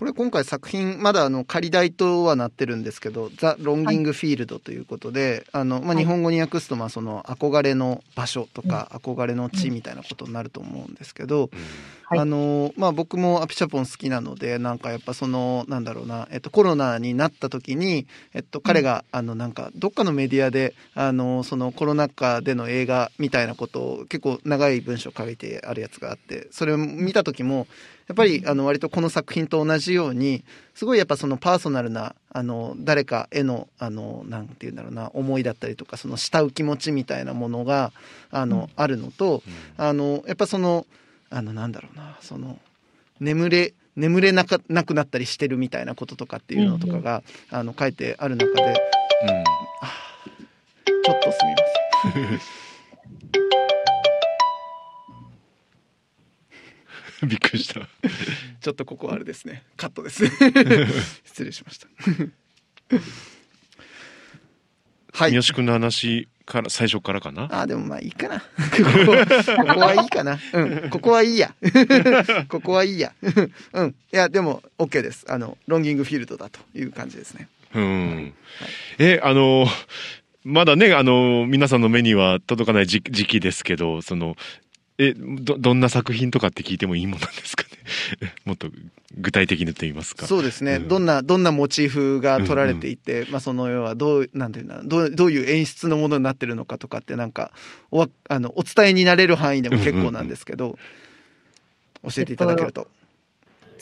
[0.00, 5.98] これ今回作品まだあの仮題とはなってるんですけど「ザ・ロンギング・フィールド」ということで、あのまあ、はい。
[5.98, 11.50] 日本語に訳すとまあその憧れの場所とか憧れの地みたいなことになると思うんですけど、
[12.04, 12.18] はい。
[12.18, 27.66] あのまあ、僕もアピチャポン好きなのでなんかやっぱそのなんだろうな、えっと、コロナになった時に、えっと、彼があのなんかどっかのメディアであのそのコロナ禍での映画みたいなことを結構長い文章書いてあるやつがあってそれを見た時も
[28.10, 30.42] やっぱりあの割とこの作品と同じように
[30.74, 37.92] すごいやっぱそのパーソナルなあの誰かへのあのなんて言うんだろうな思いだったりとかその慕う気持ちみたいなものが
[38.32, 39.44] あの、あるのと
[39.76, 40.88] あのやっぱその
[41.30, 42.58] あのなんだろうなその
[43.20, 48.74] 眠れ眠れなかなくなったりしてるみたいなこととかっていうのとかが、あの書いてある中で
[51.04, 53.60] ちょっとすみません。
[57.26, 57.80] びっくりした。
[58.60, 59.62] ちょっとここはあれですね。
[59.76, 60.26] カットです。
[61.24, 61.88] 失礼しました。
[65.12, 65.42] はい三。
[65.42, 67.48] 好君の話から最初からかな？
[67.50, 68.40] あ、でもまあいいかな。
[68.40, 68.82] ここ
[69.56, 70.38] ここはいいかな。
[70.52, 70.90] うん。
[70.90, 71.54] ここはいいや。
[72.48, 73.12] ここはいいや。
[73.72, 73.88] うん。
[73.90, 75.26] いや、でも OK です。
[75.28, 77.48] あの、ロンギングフィールドだという感じですね。
[77.74, 78.34] うん。
[78.98, 79.66] え、あの、
[80.42, 84.36] まだね、あの、皆さんの目には届かない時時期ですけど、その、
[85.02, 87.64] え、ど、どんな作品とかって聞いてもいいものなんですか
[88.20, 88.34] ね？
[88.44, 88.68] もっと
[89.16, 90.26] 具体的にと言いますか。
[90.26, 97.52] そうですね、うんどんなどんなモチーフが取られていて、まあ、その要はどうなんていうんだどうどういう演出のものになってるのかとかってなんか
[97.90, 100.78] おわあのお伝えになれる範囲でも結構なんですけど、
[102.02, 102.88] 教えていただけると。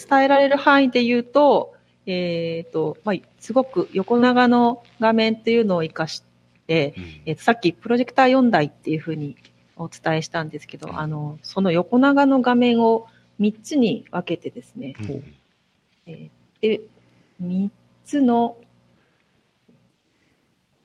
[0.09, 1.74] 伝えられる範囲で言うと、
[2.07, 6.22] えっ、と、まあ、すごく横長の画面っていうのを活かし
[6.68, 9.37] て、うんえっ、と、さっきプロジェクター4台っていうふうに
[9.79, 10.99] お伝えしたんですけど、うん。
[10.99, 13.07] あの、その横長の画面を
[13.41, 15.35] 3つに分けてですね、うん。
[16.07, 16.81] えーで、
[17.43, 17.71] 3
[18.05, 18.57] つの、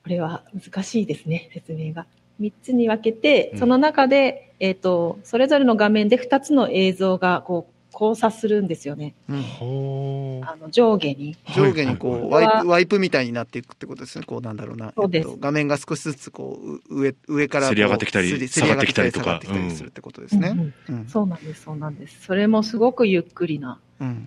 [0.02, 2.06] これは難しいですね、説明が。
[2.40, 9.14] 3つに分けてうん、その中で、えっ、と、それぞれの画面で2つの映像が、こう、交差するんですよね。
[9.28, 9.42] うん。
[9.42, 11.36] ほーあの、上下に。
[11.56, 14.24] 上下にこう、はいはいワイプワイプみたいになっていくってことですね。
[14.26, 14.92] こうなんだろうな。
[14.96, 15.28] そうです。
[15.28, 19.24] えっと画面が少しずつこうう上上からこうせり上がってきたり下がってきたりとか。
[19.24, 20.74] せり上がってきたり下がってきたりするってことですね。
[21.08, 22.22] そうなんです、そうなんです。
[22.22, 23.78] それもすごくゆっくりな。
[24.00, 24.26] うん。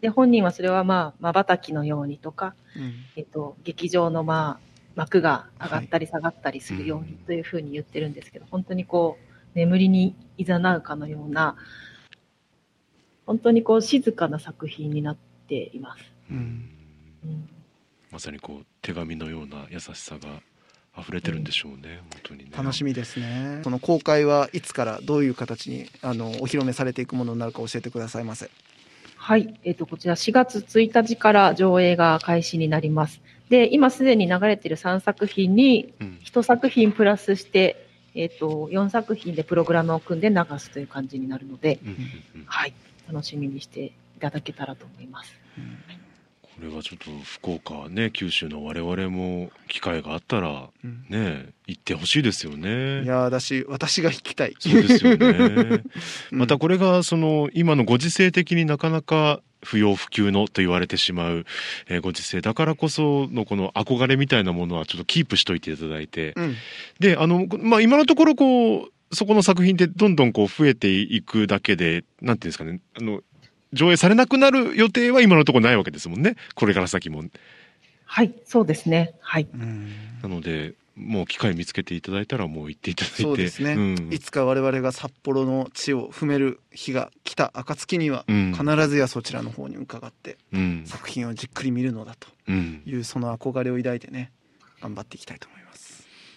[0.00, 2.92] で、本人はそれはまあ、瞬きのようにとか、うん。
[3.16, 7.16] えっと、劇場のまあ、幕が上がったり下がったりするようにうん。
[7.18, 11.56] というふうに言ってるんですけど、本当にこう、眠りに誘うかのような、
[13.26, 15.16] 本当にこう静かな作品になっ
[15.48, 16.02] ています。
[16.30, 16.68] うん。
[17.24, 17.48] うん。
[18.10, 20.40] まさにこう手紙のような優しさが
[20.98, 22.50] 溢れてるんでしょうね、本当にね。
[22.54, 23.60] 楽しみですね。
[23.64, 28.50] その公開はいつからどういう形にあのお披露目されていくものになるか教えてくださいませ。
[29.16, 29.58] はい。
[29.64, 33.20] えっ、と、こちら4月1日から上映が開始になります。
[33.48, 36.18] で、今すでに流れている3作品にうん。
[36.24, 41.96] 1作品プラスして、えっ、と、4作品でプログラムを組んで流すという感じになるので、うんうん
[42.34, 42.44] うん。
[42.46, 42.74] はい。
[43.12, 45.32] 楽しみにしていただけたらと思います。
[46.40, 51.04] これはちょっと福岡ね九州の我々も機会があったらうん。
[51.08, 53.02] ね行ってほしいですよね。
[53.02, 54.54] いやーだし私が弾きたい。
[54.58, 55.26] そうですよね。
[56.32, 56.38] うん。
[56.38, 61.46] またこれがその今のご時世的になかなか不要不急のと言われてしまう、
[61.88, 62.40] えーご時世。
[62.40, 66.34] だからこそのこの憧れみたいなものはちょっとキープしといていただいて。
[66.36, 66.56] うん。
[67.00, 72.80] であの、まあ、今のところこうそこの作品ってどんどんこう増えていくだけでなんていうんですかね。
[72.96, 73.22] あの
[73.72, 76.36] 上映されなくなる予定は今のところないわけですもんね。
[76.54, 77.24] これから先も。
[78.04, 78.34] はい。
[78.44, 79.14] そうですね。
[79.20, 79.48] はい。
[79.52, 79.90] うん。
[80.22, 83.22] なのでもう機会見つけていただいたらもう行っていただいて。
[83.22, 84.12] そうですね、うん。
[84.12, 88.52] いつか我々が札幌の地を踏める日が来た暁にはうん。
[88.52, 90.82] 必ずやそちらの方に伺ってうん。
[90.84, 92.82] 作品をじっくり見るのだとうん。
[92.84, 94.30] いうその憧れを抱いてね
[94.82, 95.61] 頑張っていきたいと思います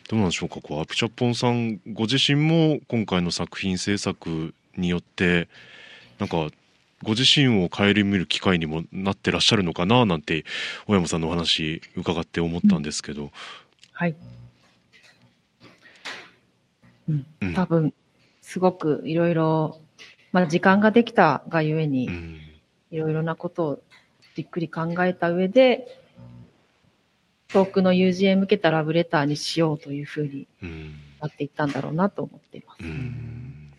[0.10, 5.48] どうなんでしょうかこうアピチャポンさんご自身も今回の作品制作によって
[6.20, 6.50] なんか
[7.04, 10.46] ご自身を顧みる機会にもなってらっしゃるのかななんて
[10.88, 13.32] 小山さんのお話伺って思ったんですけど、
[13.92, 14.16] はい。
[17.10, 17.26] うん。
[17.42, 17.54] うん。
[17.54, 17.94] 多分、
[18.42, 19.80] すごくいろいろ、
[20.32, 22.42] まあ時間ができたがゆえに、うん。
[22.92, 23.80] いろいろなことを
[24.36, 25.88] じっくり考えた上で、
[27.56, 30.96] 遠くの友人へ向けたラブレターにしようというふうにうん。
[31.22, 32.84] なっていったんだろうなと思っています。
[32.84, 33.72] うん。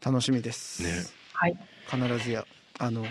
[0.00, 0.90] 楽しみです、ね。
[1.32, 1.56] はい。
[1.90, 2.46] 必ずや
[2.78, 3.04] あの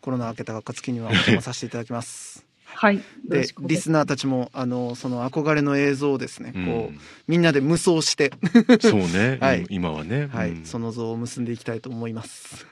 [0.00, 2.46] コロナ明けた暁にはお邪魔させていただきます。
[2.64, 3.02] はい。
[3.28, 6.66] でリスナーたちもあのその憧れの映像をですね、うん。
[6.66, 6.98] こう
[7.28, 8.32] みんなで無双して、
[8.80, 9.66] そうね、 はい。
[9.68, 10.52] 今はね、はい。
[10.52, 10.64] うん。
[10.64, 12.66] その像を結んでいきたいと思います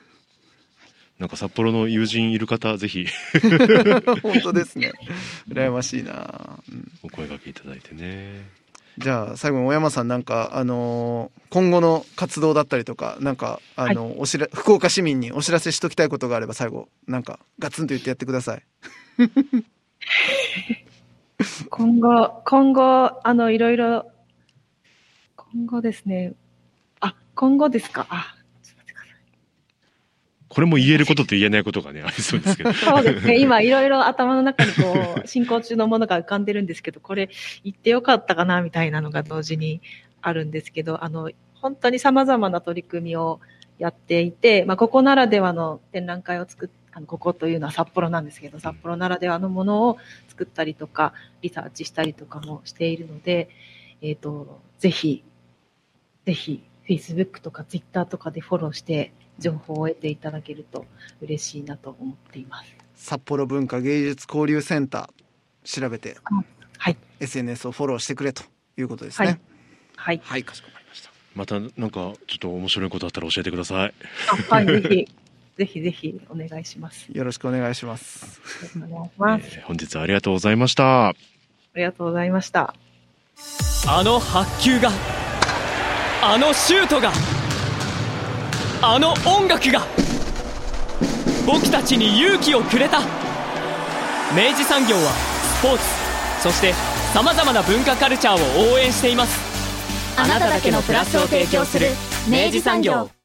[1.18, 3.06] なんか札幌の友人いる方ぜひ。
[4.22, 4.92] 本当ですね。
[5.48, 6.92] 羨ましいな、うん。
[7.02, 8.42] お声掛けいただいてね。
[8.98, 18.62] じゃあ最後に小山さんなんかあのー今後の活動だったりとかなんかあの、おしら福岡市民にお知らせしときたいことがあれば最後なんかガツンと言ってやってください。
[21.70, 24.10] 今後、今後、あの、いろいろ、
[25.36, 26.34] 今後ですね。
[27.00, 28.06] あ、今後ですか？
[28.10, 29.16] あ、ちょっと待ってください。
[30.58, 33.38] これも言えることと言えないことがねありそうですけど そうですね。
[33.38, 37.30] 今、いろいろ頭の中にこう、進行中のものが浮かんでるんですけど、これ
[37.62, 39.80] 言ってよかったかな、みたいなのが同時に
[40.20, 43.38] あるんですけど、あの、本当に様々な取り組みを
[43.78, 53.48] やっていて、まあ、ここならではの展覧会を作っあの、ここというのは札幌なんですけど、札幌ならではのものを作ったりとか、リサーチしたりとかもしているので、
[54.02, 55.22] えっ、と、ぜひ、
[56.26, 60.84] ぜひ、Facebook とか Twitter とかでフォローして、情報を得ていただけると
[61.20, 62.74] 嬉しいなと思っています。
[62.94, 66.16] 札幌文化芸術交流センター調べて
[66.78, 66.96] はい。
[67.20, 68.42] SNS をフォローしてくれと
[68.76, 69.40] いうことですね
[69.96, 70.20] はい。
[70.22, 73.94] はい、かしこまりましたまたなんかちょっと面白いことあったら教えてください
[74.50, 75.08] あはい、ぜひ、
[75.56, 77.08] ぜひぜひお願いします。
[77.12, 78.40] よろしくお願いします
[78.76, 79.56] お願いします。
[79.56, 81.14] えー本日はありがとうございましたあ
[81.76, 82.74] りがとうございました。
[83.88, 84.90] あの発球が
[86.22, 87.12] あのシュートが
[88.80, 89.82] あの音楽が
[91.44, 93.00] 僕たちに勇気をくれた。
[94.36, 95.10] 明治産業は
[95.58, 95.84] スポーツ
[96.42, 96.74] そして
[97.12, 99.40] さまざまな文化カルチャーを応援しています。
[100.16, 101.88] あなただけのプラスを提供する
[102.30, 103.17] 明治産業。